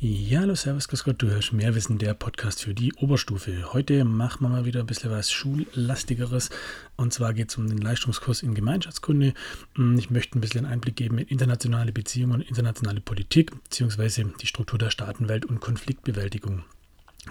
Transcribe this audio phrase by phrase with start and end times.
[0.00, 3.72] Ja, hallo, servus, grüß Gott, du hörst mehr Wissen, der Podcast für die Oberstufe.
[3.72, 6.50] Heute machen wir mal wieder ein bisschen was Schullastigeres
[6.94, 9.34] und zwar geht es um den Leistungskurs in Gemeinschaftskunde.
[9.74, 14.24] Hm, ich möchte ein bisschen einen Einblick geben in internationale Beziehungen und internationale Politik beziehungsweise
[14.40, 16.62] die Struktur der Staatenwelt und Konfliktbewältigung.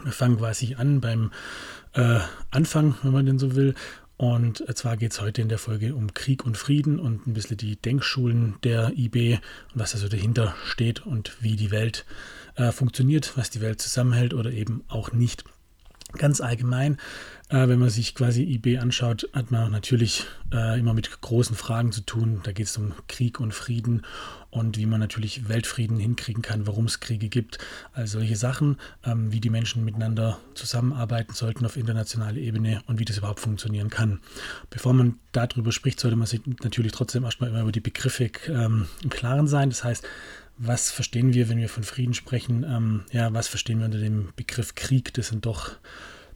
[0.03, 1.31] Wir fangen quasi an beim
[1.93, 2.19] äh,
[2.51, 3.75] Anfang, wenn man denn so will,
[4.17, 7.57] und zwar geht es heute in der Folge um Krieg und Frieden und ein bisschen
[7.57, 9.35] die Denkschulen der IB
[9.73, 12.05] und was also dahinter steht und wie die Welt
[12.55, 15.43] äh, funktioniert, was die Welt zusammenhält oder eben auch nicht.
[16.13, 16.97] Ganz allgemein,
[17.49, 21.91] äh, wenn man sich quasi IB anschaut, hat man natürlich äh, immer mit großen Fragen
[21.91, 22.39] zu tun.
[22.43, 24.03] Da geht es um Krieg und Frieden
[24.49, 27.57] und wie man natürlich Weltfrieden hinkriegen kann, warum es Kriege gibt.
[27.91, 33.05] Also solche Sachen, ähm, wie die Menschen miteinander zusammenarbeiten sollten auf internationaler Ebene und wie
[33.05, 34.21] das überhaupt funktionieren kann.
[34.69, 38.87] Bevor man darüber spricht, sollte man sich natürlich trotzdem erstmal immer über die Begriffe ähm,
[39.03, 39.69] im Klaren sein.
[39.69, 40.05] Das heißt,
[40.57, 42.63] was verstehen wir, wenn wir von Frieden sprechen?
[42.63, 45.13] Ähm, ja, was verstehen wir unter dem Begriff Krieg?
[45.13, 45.77] Das sind doch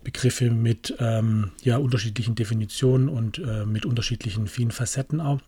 [0.03, 5.39] Begriffe mit ähm, ja, unterschiedlichen Definitionen und äh, mit unterschiedlichen vielen Facetten auch.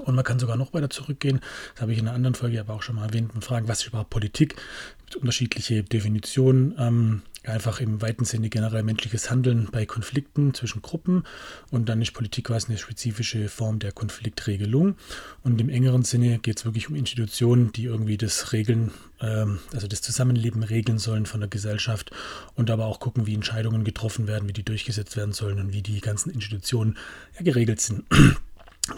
[0.00, 1.40] Und man kann sogar noch weiter zurückgehen,
[1.74, 3.80] das habe ich in einer anderen Folge aber auch schon mal erwähnt, und fragen, was
[3.80, 4.56] ist überhaupt Politik?
[4.98, 6.74] Es gibt unterschiedliche Definitionen.
[6.78, 11.24] Ähm, einfach im weiten Sinne generell menschliches Handeln bei Konflikten zwischen Gruppen
[11.70, 14.96] und dann ist Politik quasi eine spezifische Form der Konfliktregelung
[15.42, 19.86] und im engeren Sinne geht es wirklich um Institutionen, die irgendwie das Regeln, ähm, also
[19.86, 22.10] das Zusammenleben regeln sollen von der Gesellschaft
[22.54, 25.82] und aber auch gucken, wie Entscheidungen getroffen werden, wie die durchgesetzt werden sollen und wie
[25.82, 26.96] die ganzen Institutionen
[27.36, 28.04] ja, geregelt sind.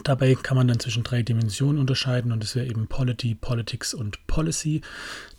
[0.03, 4.27] Dabei kann man dann zwischen drei Dimensionen unterscheiden und das wäre eben Polity, Politics und
[4.27, 4.81] Policy.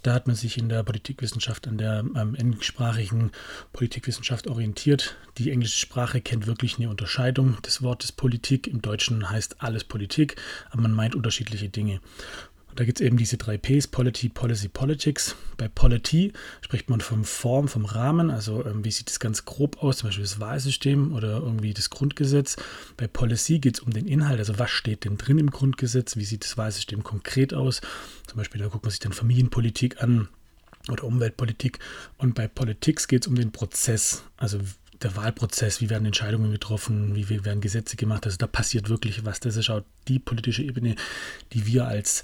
[0.04, 3.32] Da hat man sich in der Politikwissenschaft an der ähm, englischsprachigen
[3.74, 5.18] Politikwissenschaft orientiert.
[5.38, 8.68] Die englische Sprache kennt wirklich eine Unterscheidung des Wortes Politik.
[8.68, 10.38] Im Deutschen heißt alles Politik,
[10.70, 12.00] aber man meint unterschiedliche Dinge.
[12.78, 15.36] Da gibt es eben diese drei Ps, Polity, Policy, Politics.
[15.58, 19.82] Bei Polity spricht man von Form, vom Rahmen, also ähm, wie sieht das ganz grob
[19.82, 22.56] aus, zum Beispiel das Wahlsystem oder irgendwie das Grundgesetz.
[22.96, 26.24] Bei Policy geht es um den Inhalt, also was steht denn drin im Grundgesetz, wie
[26.24, 27.82] sieht das Wahlsystem konkret aus.
[28.28, 30.28] Zum Beispiel, da guckt man sich dann Familienpolitik an
[30.88, 31.80] oder Umweltpolitik.
[32.20, 34.60] Und bei Politics geht es um den Prozess, also
[35.02, 38.26] der Wahlprozess, wie werden Entscheidungen getroffen, wie werden Gesetze gemacht.
[38.26, 39.40] Also da passiert wirklich was.
[39.40, 40.96] Das ist auch die politische Ebene,
[41.54, 42.22] die wir als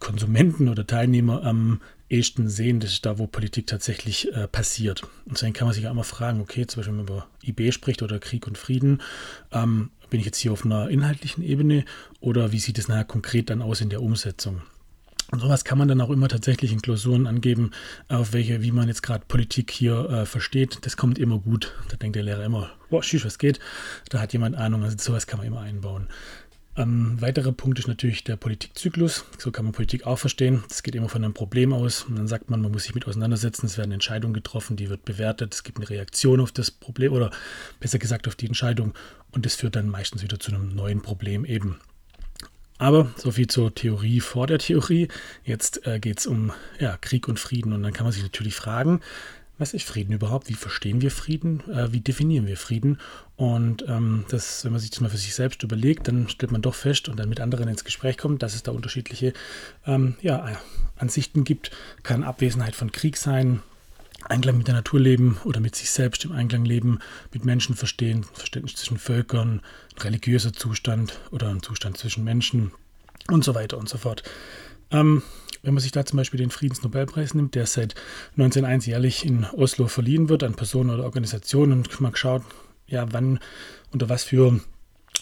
[0.00, 5.02] Konsumenten oder Teilnehmer am ehesten sehen, das ist da, wo Politik tatsächlich äh, passiert.
[5.24, 7.72] Und deswegen kann man sich auch immer fragen, okay, zum Beispiel wenn man über IB
[7.72, 9.02] spricht oder Krieg und Frieden,
[9.52, 11.84] ähm, bin ich jetzt hier auf einer inhaltlichen Ebene
[12.20, 14.62] oder wie sieht es nachher konkret dann aus in der Umsetzung?
[15.30, 17.72] Und sowas kann man dann auch immer tatsächlich in Klausuren angeben,
[18.08, 20.78] auf welche, wie man jetzt gerade Politik hier äh, versteht.
[20.82, 21.72] Das kommt immer gut.
[21.88, 23.58] Da denkt der Lehrer immer, boah, schisch, was geht?
[24.10, 24.84] Da hat jemand Ahnung.
[24.84, 26.08] Also sowas kann man immer einbauen.
[26.76, 29.24] Ein weiterer Punkt ist natürlich der Politikzyklus.
[29.38, 30.64] So kann man Politik auch verstehen.
[30.68, 32.02] Das geht immer von einem Problem aus.
[32.02, 33.66] Und dann sagt man, man muss sich mit auseinandersetzen.
[33.66, 35.54] Es werden Entscheidungen getroffen, die wird bewertet.
[35.54, 37.30] Es gibt eine Reaktion auf das Problem oder
[37.78, 38.92] besser gesagt auf die Entscheidung.
[39.30, 41.78] Und das führt dann meistens wieder zu einem neuen Problem eben.
[42.78, 45.06] Aber soviel zur Theorie vor der Theorie.
[45.44, 47.72] Jetzt äh, geht es um ja, Krieg und Frieden.
[47.72, 49.00] Und dann kann man sich natürlich fragen,
[49.58, 50.48] was ist Frieden überhaupt?
[50.48, 51.62] Wie verstehen wir Frieden?
[51.70, 52.98] Äh, wie definieren wir Frieden?
[53.36, 56.62] Und ähm, das, wenn man sich das mal für sich selbst überlegt, dann stellt man
[56.62, 59.32] doch fest und dann mit anderen ins Gespräch kommt, dass es da unterschiedliche
[59.86, 60.58] ähm, ja,
[60.96, 61.70] Ansichten gibt.
[62.02, 63.62] Kann Abwesenheit von Krieg sein,
[64.24, 66.98] Einklang mit der Natur leben oder mit sich selbst im Einklang leben,
[67.32, 69.60] mit Menschen verstehen, Verständnis zwischen Völkern,
[69.98, 72.72] religiöser Zustand oder ein Zustand zwischen Menschen
[73.28, 74.22] und so weiter und so fort.
[74.94, 75.22] Ähm,
[75.62, 77.94] wenn man sich da zum Beispiel den Friedensnobelpreis nimmt, der seit
[78.32, 82.42] 1901 jährlich in Oslo verliehen wird an Personen oder Organisationen und man schaut,
[82.86, 83.40] ja, wann,
[83.90, 84.60] unter was für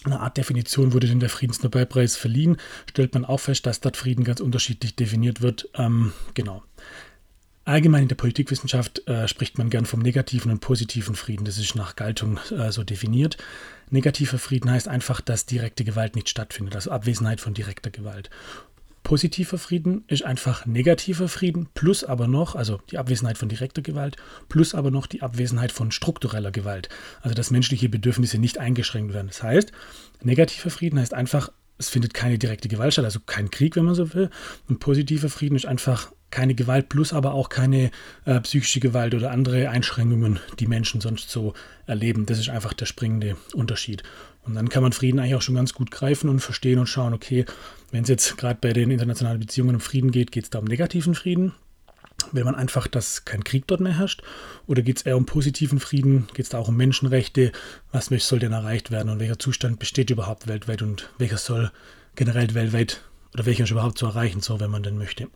[0.05, 2.57] eine Art Definition wurde denn der Friedensnobelpreis verliehen,
[2.91, 5.69] stellt man auch fest, dass dort Frieden ganz unterschiedlich definiert wird.
[5.75, 6.63] Ähm, genau.
[7.65, 11.45] Allgemein in der Politikwissenschaft äh, spricht man gern vom negativen und positiven Frieden.
[11.45, 13.37] Das ist nach Galtung äh, so definiert.
[13.91, 18.31] Negativer Frieden heißt einfach, dass direkte Gewalt nicht stattfindet, also Abwesenheit von direkter Gewalt.
[19.13, 24.17] Positiver Frieden ist einfach negativer Frieden, plus aber noch, also die Abwesenheit von direkter Gewalt,
[24.49, 26.89] plus aber noch die Abwesenheit von struktureller Gewalt.
[27.21, 29.27] Also dass menschliche Bedürfnisse nicht eingeschränkt werden.
[29.27, 29.71] Das heißt,
[30.23, 33.95] negativer Frieden heißt einfach, es findet keine direkte Gewalt statt, also kein Krieg, wenn man
[33.95, 34.31] so will.
[34.71, 37.91] Und positiver Frieden ist einfach keine Gewalt, plus aber auch keine
[38.25, 41.53] äh, psychische Gewalt oder andere Einschränkungen, die Menschen sonst so
[41.85, 42.25] erleben.
[42.25, 44.05] Das ist einfach der springende Unterschied.
[44.45, 47.13] Und dann kann man Frieden eigentlich auch schon ganz gut greifen und verstehen und schauen,
[47.13, 47.45] okay,
[47.93, 50.65] wenn es jetzt gerade bei den internationalen Beziehungen um Frieden geht, geht es da um
[50.65, 51.53] negativen Frieden.
[52.33, 54.23] Will man einfach, dass kein Krieg dort mehr herrscht?
[54.67, 56.27] Oder geht es eher um positiven Frieden?
[56.35, 57.53] Geht es da auch um Menschenrechte?
[57.91, 61.71] Was soll denn erreicht werden und welcher Zustand besteht überhaupt weltweit und welcher soll
[62.17, 63.03] generell weltweit
[63.35, 65.29] oder welcher ist überhaupt zu erreichen, so wenn man denn möchte?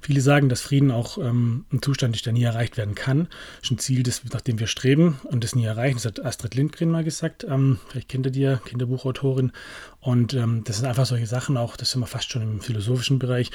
[0.00, 3.28] Viele sagen, dass Frieden auch ähm, ein Zustand ist, der nie erreicht werden kann.
[3.60, 5.96] Das ist ein Ziel, das, nach dem wir streben und das nie erreichen.
[5.96, 7.44] Das hat Astrid Lindgren mal gesagt.
[7.44, 9.52] Ähm, vielleicht kennt ihr die ja, Kinderbuchautorin.
[10.00, 13.18] Und ähm, das sind einfach solche Sachen, auch das sind wir fast schon im philosophischen
[13.18, 13.50] Bereich,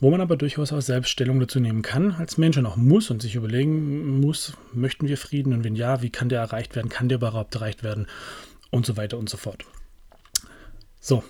[0.00, 3.20] wo man aber durchaus auch Selbststellung dazu nehmen kann als Mensch und auch muss und
[3.20, 7.08] sich überlegen muss, möchten wir Frieden und wenn ja, wie kann der erreicht werden, kann
[7.08, 8.06] der überhaupt erreicht werden
[8.70, 9.64] und so weiter und so fort.
[11.00, 11.22] So,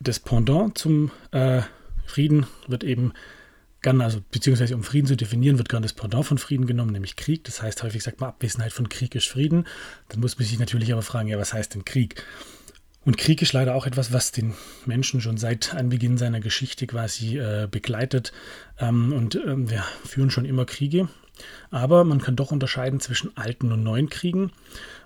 [0.00, 1.62] das Pendant zum äh,
[2.06, 3.12] Frieden wird eben
[3.82, 7.16] gern, also beziehungsweise um Frieden zu definieren, wird gern das Pendant von Frieden genommen, nämlich
[7.16, 7.44] Krieg.
[7.44, 9.66] Das heißt, häufig sagt man Abwesenheit von Krieg ist Frieden.
[10.08, 12.22] Dann muss man sich natürlich aber fragen, ja, was heißt denn Krieg?
[13.04, 14.54] Und Krieg ist leider auch etwas, was den
[14.84, 18.32] Menschen schon seit Anbeginn seiner Geschichte quasi äh, begleitet.
[18.78, 21.08] Ähm, und ähm, wir führen schon immer Kriege.
[21.70, 24.52] Aber man kann doch unterscheiden zwischen alten und neuen Kriegen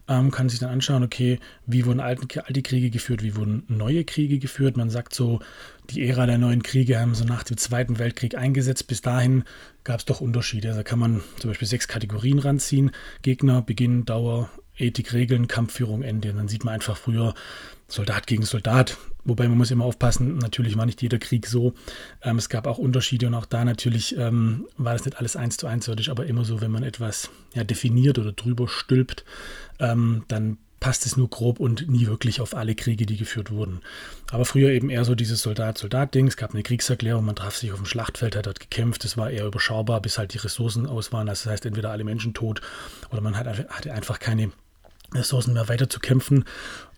[0.09, 4.05] ähm, kann sich dann anschauen, okay, wie wurden alte, alte Kriege geführt, wie wurden neue
[4.05, 4.77] Kriege geführt.
[4.77, 5.41] Man sagt so,
[5.91, 8.87] die Ära der neuen Kriege haben so nach dem Zweiten Weltkrieg eingesetzt.
[8.89, 9.45] Bis dahin
[9.85, 10.71] gab es doch Unterschiede.
[10.71, 12.91] Also kann man zum Beispiel sechs Kategorien ranziehen.
[13.23, 16.31] Gegner, Beginn, Dauer, Ethik, Regeln, Kampfführung, Ende.
[16.31, 17.35] Und dann sieht man einfach früher
[17.87, 18.97] Soldat gegen Soldat.
[19.25, 21.75] Wobei man muss immer aufpassen, natürlich war nicht jeder Krieg so.
[22.23, 25.57] Ähm, es gab auch Unterschiede und auch da natürlich ähm, war das nicht alles eins
[25.57, 29.25] zu eins aber immer so, wenn man etwas ja, definiert oder drüber stülpt,
[29.79, 33.83] ähm, dann passt es nur grob und nie wirklich auf alle Kriege, die geführt wurden.
[34.33, 36.27] Aber früher eben eher so dieses Soldat-Soldat-Ding.
[36.27, 39.05] Es gab eine Kriegserklärung, man traf sich auf dem Schlachtfeld, hat dort gekämpft.
[39.05, 41.29] Es war eher überschaubar, bis halt die Ressourcen aus waren.
[41.29, 42.63] Das heißt, entweder alle Menschen tot
[43.13, 44.51] oder man hatte einfach keine
[45.15, 46.45] Ressourcen mehr weiter zu kämpfen.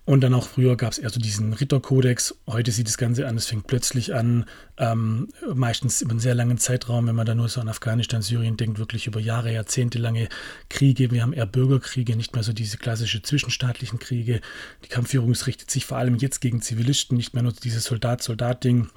[0.07, 2.37] Und dann auch früher gab es eher so diesen Ritterkodex.
[2.47, 4.45] Heute sieht das Ganze an, es fängt plötzlich an,
[4.77, 8.59] ähm, meistens über einen sehr langen Zeitraum, wenn man da nur so an Afghanistan, Syrien
[8.59, 10.29] denkt, wirklich über Jahre, Jahrzehnte lange
[10.69, 11.11] Kriege.
[11.11, 14.43] Wir haben eher Bürgerkriege, nicht mehr so diese klassische zwischenstaatlichen Kriege.
[14.85, 18.89] Die Kampfführung richtet sich vor allem jetzt gegen Zivilisten, nicht mehr nur dieses Soldat-Soldat-Ding.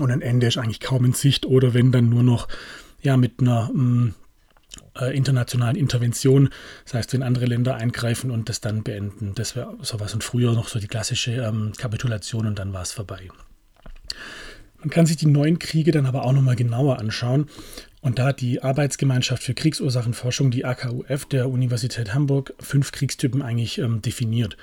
[0.00, 2.48] Und ein Ende ist eigentlich kaum in Sicht oder wenn dann nur noch
[3.02, 4.14] ja, mit einer mh, mm,
[5.00, 6.50] äh, internationalen Intervention.
[6.84, 9.34] Das heißt, wenn andere Länder eingreifen und das dann beenden.
[9.34, 10.14] Das wäre sowas.
[10.14, 13.28] Und früher noch so die klassische ähm, Kapitulation und dann war es vorbei.
[14.78, 17.48] Man kann sich die neuen Kriege dann aber auch nochmal genauer anschauen.
[18.00, 23.78] Und da hat die Arbeitsgemeinschaft für Kriegsursachenforschung, die AKUF der Universität Hamburg, fünf Kriegstypen eigentlich
[23.78, 24.56] ähm, definiert.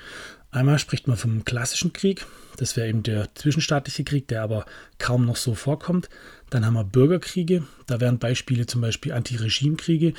[0.50, 2.24] Einmal spricht man vom klassischen Krieg,
[2.56, 4.64] das wäre eben der zwischenstaatliche Krieg, der aber
[4.98, 6.08] kaum noch so vorkommt.
[6.48, 10.14] Dann haben wir Bürgerkriege, da wären Beispiele zum Beispiel Anti-Regime-Kriege,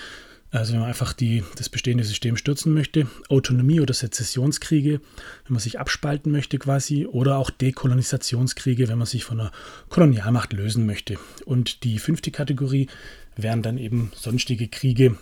[0.52, 5.60] also wenn man einfach die, das bestehende System stürzen möchte, Autonomie- oder Sezessionskriege, wenn man
[5.60, 9.52] sich abspalten möchte quasi, oder auch Dekolonisationskriege, wenn man sich von einer
[9.90, 11.20] Kolonialmacht lösen möchte.
[11.46, 12.88] Und die fünfte Kategorie
[13.36, 15.18] wären dann eben sonstige Kriege,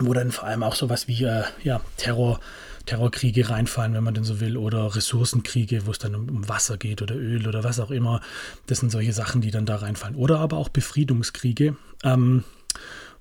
[0.00, 2.40] wo dann vor allem auch sowas wie äh, ja, Terror,
[2.86, 7.02] Terrorkriege reinfallen, wenn man denn so will, oder Ressourcenkriege, wo es dann um Wasser geht
[7.02, 8.20] oder Öl oder was auch immer.
[8.66, 10.16] Das sind solche Sachen, die dann da reinfallen.
[10.16, 12.44] Oder aber auch Befriedungskriege, ähm,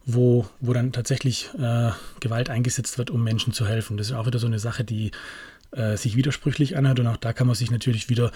[0.05, 3.97] wo, wo dann tatsächlich äh, Gewalt eingesetzt wird, um Menschen zu helfen.
[3.97, 5.11] Das ist auch wieder so eine Sache, die
[5.71, 6.99] äh, sich widersprüchlich anhört.
[6.99, 8.31] Und auch da kann man sich natürlich wieder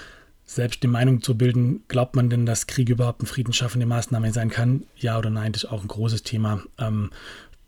[0.46, 4.50] selbst die Meinung zu bilden, glaubt man denn, dass Krieg überhaupt eine friedensschaffende Maßnahme sein
[4.50, 4.84] kann?
[4.98, 7.10] Ja oder nein, das ist auch ein großes Thema ähm,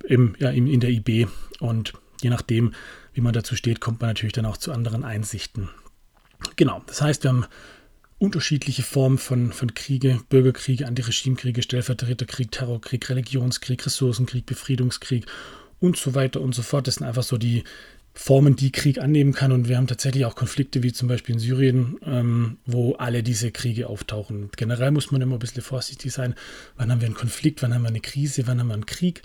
[0.04, 1.28] im, ja, in der IB.
[1.60, 2.74] Und je nachdem,
[3.14, 5.70] wie man dazu steht, kommt man natürlich dann auch zu anderen Einsichten.
[6.56, 7.46] Genau, das heißt, wir haben
[8.18, 15.26] unterschiedliche Formen von, von Kriege, Bürgerkriege, Antiregimekriege, Stellvertreterkrieg, Terrorkrieg, Religionskrieg, Ressourcenkrieg, Befriedungskrieg
[15.80, 16.88] und so weiter und so fort.
[16.88, 17.64] Das sind einfach so die
[18.14, 19.52] Formen, die Krieg annehmen kann.
[19.52, 23.52] Und wir haben tatsächlich auch Konflikte, wie zum Beispiel in Syrien, ähm, wo alle diese
[23.52, 24.50] Kriege auftauchen.
[24.56, 26.36] Generell muss man immer ein bisschen vorsichtig sein.
[26.78, 29.24] Wann haben wir einen Konflikt, wann haben wir eine Krise, wann haben wir einen Krieg?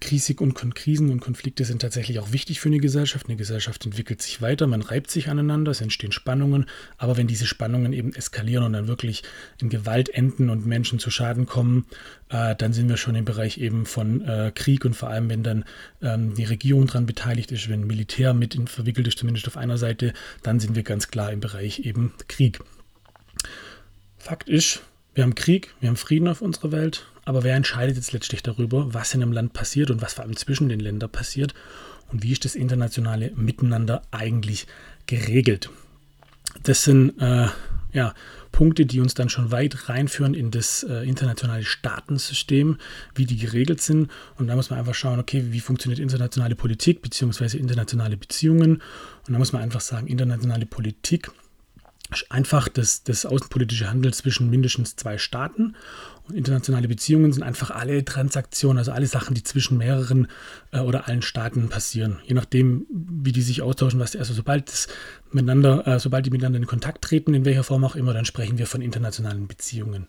[0.00, 3.26] Krisik und Krisen und Konflikte sind tatsächlich auch wichtig für eine Gesellschaft.
[3.26, 7.46] Eine Gesellschaft entwickelt sich weiter, man reibt sich aneinander, es entstehen Spannungen, aber wenn diese
[7.46, 9.22] Spannungen eben eskalieren und dann wirklich
[9.60, 11.86] in Gewalt enden und Menschen zu Schaden kommen,
[12.28, 15.42] äh, dann sind wir schon im Bereich eben von äh, Krieg und vor allem, wenn
[15.42, 15.64] dann
[16.02, 20.12] ähm, die Regierung daran beteiligt ist, wenn Militär mit verwickelt ist, zumindest auf einer Seite,
[20.42, 22.60] dann sind wir ganz klar im Bereich eben Krieg.
[24.18, 24.82] Fakt ist,
[25.14, 28.94] wir haben Krieg, wir haben Frieden auf unserer Welt, aber wer entscheidet jetzt letztlich darüber,
[28.94, 31.52] was in einem Land passiert und was vor allem zwischen den Ländern passiert
[32.10, 34.66] und wie ist das internationale Miteinander eigentlich
[35.06, 35.68] geregelt?
[36.62, 37.48] Das sind äh,
[37.92, 38.14] ja,
[38.50, 42.78] Punkte, die uns dann schon weit reinführen in das äh, internationale Staatensystem,
[43.14, 44.10] wie die geregelt sind.
[44.38, 47.58] Und da muss man einfach schauen, okay, wie funktioniert internationale Politik bzw.
[47.58, 48.80] internationale Beziehungen.
[49.26, 51.30] Und da muss man einfach sagen, internationale Politik
[52.30, 55.74] einfach das, das außenpolitische Handeln zwischen mindestens zwei Staaten.
[56.28, 60.28] Und internationale Beziehungen sind einfach alle Transaktionen, also alle Sachen, die zwischen mehreren
[60.72, 62.18] äh, oder allen Staaten passieren.
[62.24, 64.88] Je nachdem, wie die sich austauschen, was also sobald das
[65.32, 68.58] miteinander, äh, sobald die miteinander in Kontakt treten, in welcher Form auch immer, dann sprechen
[68.58, 70.08] wir von internationalen Beziehungen.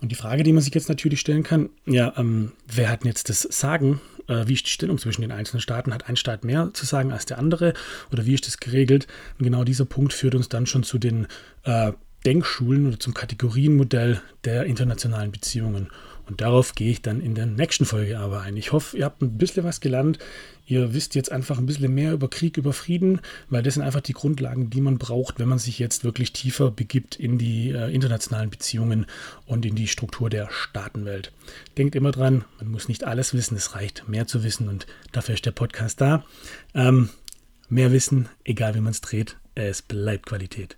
[0.00, 3.08] Und die Frage, die man sich jetzt natürlich stellen kann, ja, ähm, wer hat denn
[3.08, 4.00] jetzt das Sagen?
[4.28, 5.92] Äh, wie ist die Stellung zwischen den einzelnen Staaten?
[5.92, 7.74] Hat ein Staat mehr zu sagen als der andere?
[8.12, 9.06] Oder wie ist das geregelt?
[9.38, 11.26] Und genau dieser Punkt führt uns dann schon zu den
[11.64, 11.92] äh,
[12.24, 15.88] Denkschulen oder zum Kategorienmodell der internationalen Beziehungen.
[16.28, 18.56] Und darauf gehe ich dann in der nächsten Folge aber ein.
[18.56, 20.18] Ich hoffe, ihr habt ein bisschen was gelernt.
[20.66, 24.00] Ihr wisst jetzt einfach ein bisschen mehr über Krieg, über Frieden, weil das sind einfach
[24.00, 27.94] die Grundlagen, die man braucht, wenn man sich jetzt wirklich tiefer begibt in die äh,
[27.94, 29.06] internationalen Beziehungen
[29.46, 31.32] und in die Struktur der Staatenwelt.
[31.78, 35.36] Denkt immer dran, man muss nicht alles wissen, es reicht mehr zu wissen und dafür
[35.36, 36.24] ist der Podcast da.
[36.74, 37.10] Ähm,
[37.68, 40.76] mehr Wissen, egal wie man es dreht, es bleibt Qualität.